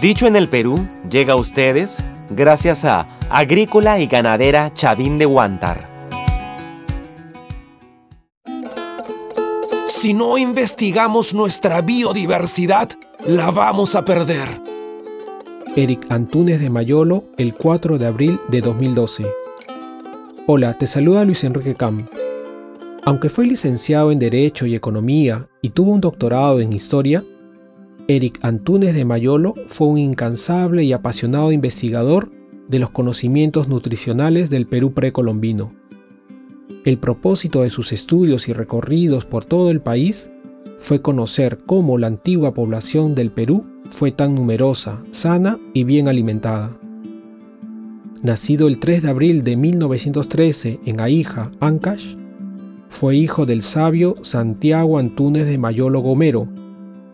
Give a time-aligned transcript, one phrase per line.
[0.00, 5.88] Dicho en el Perú, llega a ustedes gracias a Agrícola y Ganadera Chavín de Huántar.
[9.86, 12.90] Si no investigamos nuestra biodiversidad,
[13.26, 14.62] la vamos a perder.
[15.74, 19.26] Eric Antúnez de Mayolo, el 4 de abril de 2012.
[20.46, 22.06] Hola, te saluda Luis Enrique Cam.
[23.04, 27.24] Aunque fue licenciado en Derecho y Economía y tuvo un doctorado en Historia,
[28.10, 32.30] Eric Antúnez de Mayolo fue un incansable y apasionado investigador
[32.66, 35.74] de los conocimientos nutricionales del Perú precolombino.
[36.86, 40.30] El propósito de sus estudios y recorridos por todo el país
[40.78, 46.78] fue conocer cómo la antigua población del Perú fue tan numerosa, sana y bien alimentada.
[48.22, 52.16] Nacido el 3 de abril de 1913 en Aija, Ancash,
[52.88, 56.48] fue hijo del sabio Santiago Antúnez de Mayolo Gomero,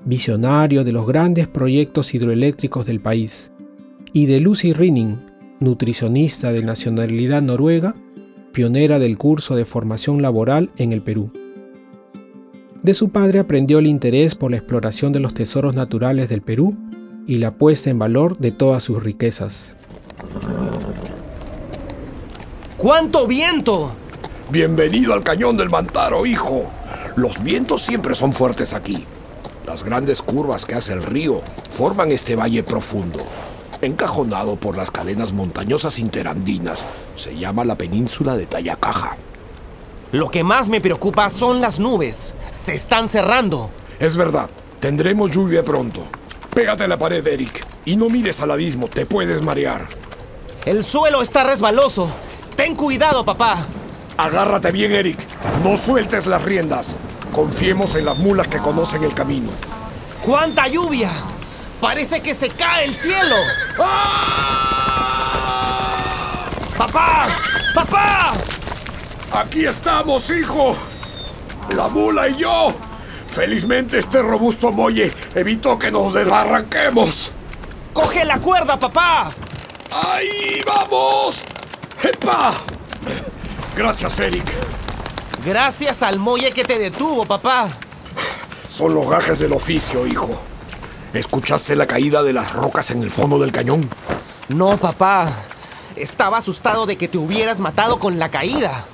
[0.04, 3.52] visionario de los grandes proyectos hidroeléctricos del país,
[4.12, 5.20] y de Lucy Rinning,
[5.60, 7.94] nutricionista de nacionalidad noruega
[8.52, 11.32] pionera del curso de formación laboral en el Perú.
[12.82, 16.76] De su padre aprendió el interés por la exploración de los tesoros naturales del Perú
[17.26, 19.76] y la puesta en valor de todas sus riquezas.
[22.76, 23.92] ¡Cuánto viento!
[24.50, 26.70] Bienvenido al cañón del Mantaro, hijo.
[27.16, 29.04] Los vientos siempre son fuertes aquí.
[29.66, 33.24] Las grandes curvas que hace el río forman este valle profundo
[33.84, 36.86] encajonado por las cadenas montañosas interandinas.
[37.16, 39.16] Se llama la península de Tayacaja.
[40.12, 42.34] Lo que más me preocupa son las nubes.
[42.50, 43.70] Se están cerrando.
[43.98, 44.48] Es verdad,
[44.80, 46.04] tendremos lluvia pronto.
[46.54, 49.86] Pégate a la pared, Eric, y no mires al abismo, te puedes marear.
[50.64, 52.08] El suelo está resbaloso.
[52.56, 53.66] Ten cuidado, papá.
[54.16, 55.18] Agárrate bien, Eric.
[55.64, 56.94] No sueltes las riendas.
[57.34, 59.50] Confiemos en las mulas que conocen el camino.
[60.24, 61.10] ¡Cuánta lluvia!
[61.80, 63.34] Parece que se cae el cielo.
[63.76, 64.84] ¡Ah!
[66.78, 67.26] ¡Papá!
[67.74, 68.34] ¡Papá!
[69.32, 70.76] Aquí estamos, hijo.
[71.74, 72.72] La mula y yo.
[73.26, 77.32] Felizmente este robusto muelle evitó que nos desbarranquemos.
[77.92, 79.32] ¡Coge la cuerda, papá!
[79.90, 81.42] ¡Ahí vamos!
[82.00, 82.54] ¡Epa!
[83.76, 84.52] Gracias, Eric.
[85.42, 87.68] Gracias al muelle que te detuvo, papá.
[88.70, 90.30] Son los gajes del oficio, hijo.
[91.12, 93.88] ¿Escuchaste la caída de las rocas en el fondo del cañón?
[94.48, 95.32] No, papá.
[95.96, 98.84] Estaba asustado de que te hubieras matado con la caída.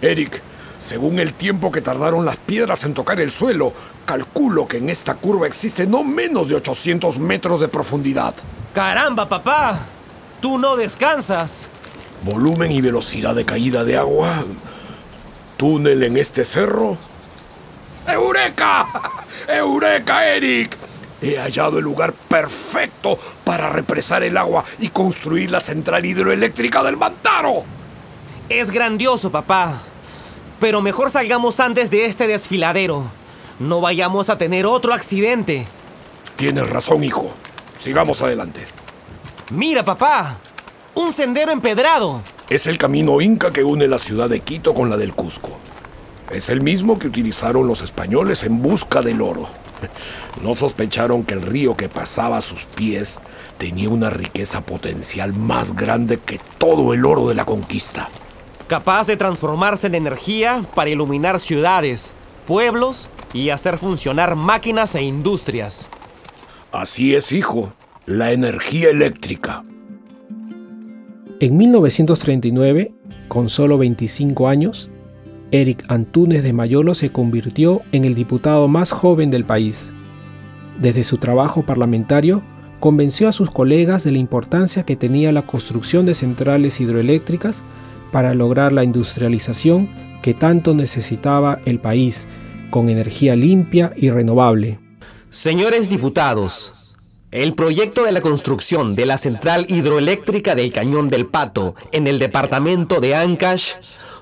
[0.00, 0.40] Eric,
[0.78, 3.74] según el tiempo que tardaron las piedras en tocar el suelo,
[4.06, 8.34] calculo que en esta curva existe no menos de 800 metros de profundidad.
[8.74, 9.80] ¡Caramba, papá!
[10.40, 11.68] Tú no descansas.
[12.22, 14.44] Volumen y velocidad de caída de agua.
[15.60, 16.96] Túnel en este cerro.
[18.08, 18.86] ¡Eureka!
[19.46, 20.74] ¡Eureka, Eric!
[21.20, 26.96] He hallado el lugar perfecto para represar el agua y construir la central hidroeléctrica del
[26.96, 27.64] Mantaro.
[28.48, 29.82] Es grandioso, papá.
[30.60, 33.04] Pero mejor salgamos antes de este desfiladero.
[33.58, 35.66] No vayamos a tener otro accidente.
[36.36, 37.34] Tienes razón, hijo.
[37.78, 38.64] Sigamos adelante.
[39.50, 40.38] Mira, papá.
[40.94, 42.20] Un sendero empedrado.
[42.48, 45.50] Es el camino inca que une la ciudad de Quito con la del Cusco.
[46.30, 49.46] Es el mismo que utilizaron los españoles en busca del oro.
[50.42, 53.18] No sospecharon que el río que pasaba a sus pies
[53.58, 58.08] tenía una riqueza potencial más grande que todo el oro de la conquista.
[58.68, 62.14] Capaz de transformarse en energía para iluminar ciudades,
[62.46, 65.90] pueblos y hacer funcionar máquinas e industrias.
[66.72, 67.72] Así es, hijo,
[68.06, 69.64] la energía eléctrica.
[71.42, 72.92] En 1939,
[73.28, 74.90] con solo 25 años,
[75.50, 79.90] Eric Antúnez de Mayolo se convirtió en el diputado más joven del país.
[80.78, 82.42] Desde su trabajo parlamentario,
[82.78, 87.62] convenció a sus colegas de la importancia que tenía la construcción de centrales hidroeléctricas
[88.12, 89.88] para lograr la industrialización
[90.20, 92.28] que tanto necesitaba el país,
[92.68, 94.78] con energía limpia y renovable.
[95.30, 96.74] Señores diputados,
[97.32, 102.18] el proyecto de la construcción de la central hidroeléctrica del Cañón del Pato en el
[102.18, 103.74] departamento de Ancash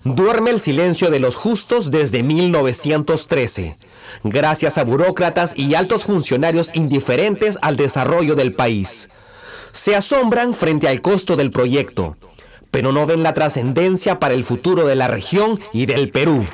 [0.04, 3.74] duerme el silencio de los justos desde 1913,
[4.24, 9.08] gracias a burócratas y altos funcionarios indiferentes al desarrollo del país.
[9.72, 12.16] Se asombran frente al costo del proyecto,
[12.70, 16.44] pero no ven la trascendencia para el futuro de la región y del Perú.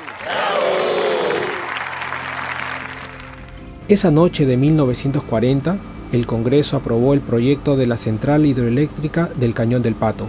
[3.87, 5.77] Esa noche de 1940,
[6.11, 10.27] el Congreso aprobó el proyecto de la central hidroeléctrica del Cañón del Pato.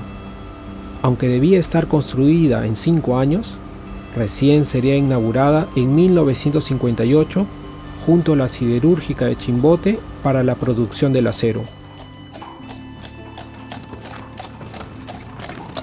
[1.02, 3.54] Aunque debía estar construida en cinco años,
[4.16, 7.46] recién sería inaugurada en 1958
[8.04, 11.62] junto a la siderúrgica de Chimbote para la producción del acero.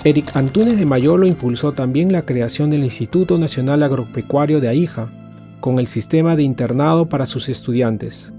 [0.05, 5.09] Eric Antunes de Mayolo impulsó también la creación del Instituto Nacional Agropecuario de Aija,
[5.61, 8.33] con el sistema de internado para sus estudiantes.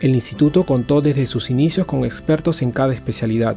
[0.00, 3.56] El instituto contó desde sus inicios con expertos en cada especialidad,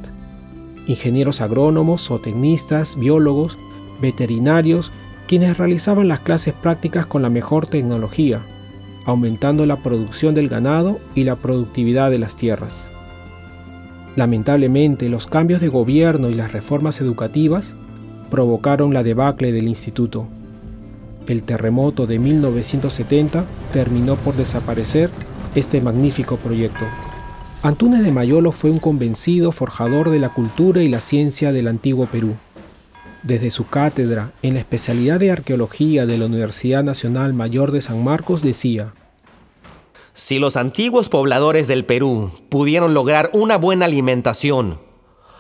[0.88, 3.58] ingenieros agrónomos, zootecnistas, biólogos,
[4.02, 4.92] veterinarios,
[5.26, 8.46] quienes realizaban las clases prácticas con la mejor tecnología,
[9.06, 12.92] aumentando la producción del ganado y la productividad de las tierras.
[14.18, 17.78] Lamentablemente, los cambios de gobierno y las reformas educativas
[18.30, 20.28] provocaron la debacle del instituto.
[21.26, 25.10] El terremoto de 1970 terminó por desaparecer
[25.56, 26.86] este magnífico proyecto.
[27.62, 32.08] Antunes de Mayolo fue un convencido forjador de la cultura y la ciencia del antiguo
[32.08, 32.36] Perú.
[33.22, 38.04] Desde su cátedra en la especialidad de arqueología de la Universidad Nacional Mayor de San
[38.04, 38.94] Marcos decía,
[40.14, 44.80] si los antiguos pobladores del Perú pudieron lograr una buena alimentación,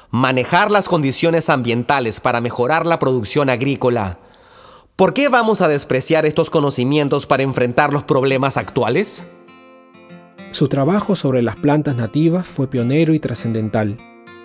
[0.10, 4.20] manejar las condiciones ambientales para mejorar la producción agrícola,
[4.96, 9.28] ¿por qué vamos a despreciar estos conocimientos para enfrentar los problemas actuales?
[10.54, 13.98] Su trabajo sobre las plantas nativas fue pionero y trascendental.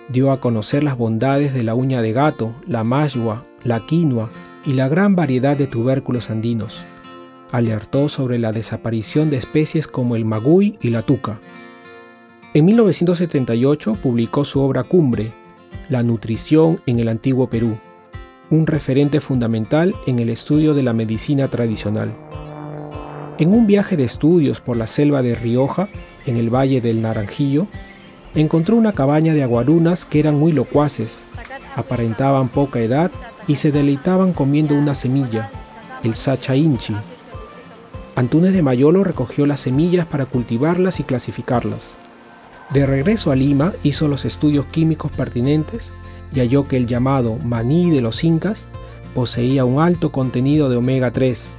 [0.09, 4.29] Dio a conocer las bondades de la uña de gato, la mayua, la quinoa
[4.65, 6.83] y la gran variedad de tubérculos andinos
[7.51, 11.39] alertó sobre la desaparición de especies como el magui y la tuca.
[12.53, 15.31] En 1978 publicó su obra cumbre,
[15.87, 17.77] La nutrición en el antiguo Perú,
[18.49, 22.13] un referente fundamental en el estudio de la medicina tradicional.
[23.39, 25.89] En un viaje de estudios por la selva de Rioja,
[26.27, 27.65] en el Valle del Naranjillo,
[28.35, 31.23] encontró una cabaña de aguarunas que eran muy locuaces,
[31.75, 33.09] aparentaban poca edad
[33.47, 35.49] y se deleitaban comiendo una semilla,
[36.03, 36.95] el sacha inchi,
[38.19, 41.93] Antunes de Mayolo recogió las semillas para cultivarlas y clasificarlas.
[42.69, 45.93] De regreso a Lima hizo los estudios químicos pertinentes
[46.35, 48.67] y halló que el llamado maní de los incas
[49.15, 51.55] poseía un alto contenido de omega 3,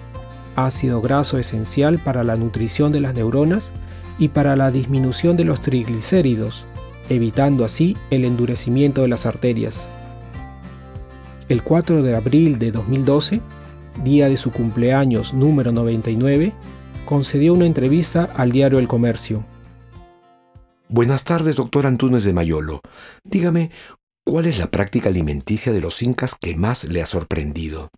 [0.56, 3.72] ácido graso esencial para la nutrición de las neuronas
[4.18, 6.64] y para la disminución de los triglicéridos,
[7.08, 9.90] evitando así el endurecimiento de las arterias.
[11.48, 13.40] El 4 de abril de 2012,
[14.04, 16.52] día de su cumpleaños número 99,
[17.04, 19.44] concedió una entrevista al diario El Comercio.
[20.88, 22.80] Buenas tardes, doctor Antunes de Mayolo.
[23.24, 23.70] Dígame,
[24.24, 27.90] ¿cuál es la práctica alimenticia de los incas que más le ha sorprendido?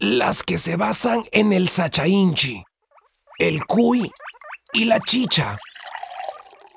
[0.00, 2.64] Las que se basan en el sachainchi,
[3.38, 4.10] el cuy
[4.72, 5.58] y la chicha.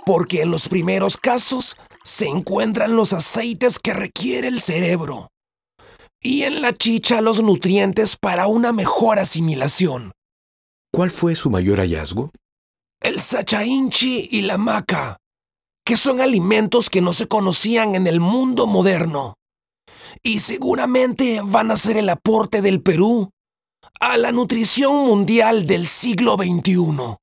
[0.06, 5.30] Porque en los primeros casos se encuentran los aceites que requiere el cerebro
[6.22, 10.12] y en la chicha los nutrientes para una mejor asimilación.
[10.92, 12.32] ¿Cuál fue su mayor hallazgo?
[13.02, 15.18] El sachainchi y la maca,
[15.86, 19.36] que son alimentos que no se conocían en el mundo moderno.
[20.24, 23.30] Y seguramente van a ser el aporte del Perú
[24.00, 27.16] a la nutrición mundial del siglo XXI.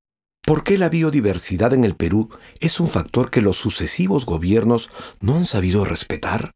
[0.47, 2.29] ¿Por qué la biodiversidad en el Perú
[2.61, 4.91] es un factor que los sucesivos gobiernos
[5.21, 6.53] no han sabido respetar?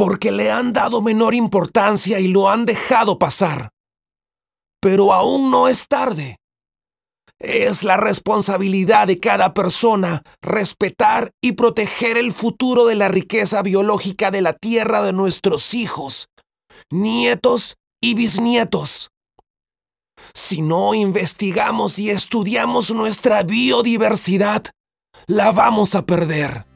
[0.00, 3.68] porque le han dado menor importancia y lo han dejado pasar.
[4.80, 6.39] Pero aún no es tarde.
[7.40, 14.30] Es la responsabilidad de cada persona respetar y proteger el futuro de la riqueza biológica
[14.30, 16.28] de la tierra de nuestros hijos,
[16.90, 19.08] nietos y bisnietos.
[20.34, 24.64] Si no investigamos y estudiamos nuestra biodiversidad,
[25.26, 26.66] la vamos a perder.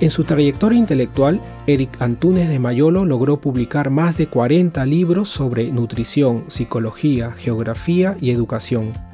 [0.00, 5.70] En su trayectoria intelectual, Eric Antunes de Mayolo logró publicar más de 40 libros sobre
[5.70, 9.13] nutrición, psicología, geografía y educación.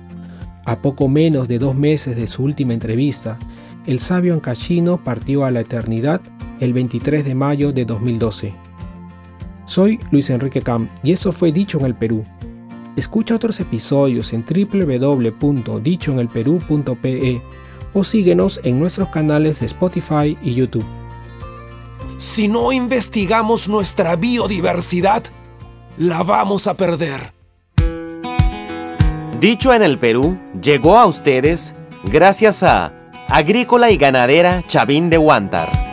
[0.64, 3.38] A poco menos de dos meses de su última entrevista,
[3.86, 6.20] el sabio ancachino partió a la eternidad
[6.60, 8.54] el 23 de mayo de 2012.
[9.64, 12.24] Soy Luis Enrique Cam y eso fue Dicho en el Perú.
[12.96, 17.42] Escucha otros episodios en www.dichoenelperú.pe
[17.92, 20.84] o síguenos en nuestros canales de Spotify y YouTube.
[22.18, 25.24] Si no investigamos nuestra biodiversidad,
[25.96, 27.39] la vamos a perder.
[29.40, 32.92] Dicho en el Perú, llegó a ustedes gracias a
[33.26, 35.89] Agrícola y Ganadera Chavín de Huántar